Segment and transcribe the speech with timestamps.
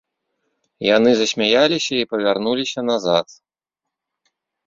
[0.95, 3.27] Яны засмяяліся і павярнуліся назад.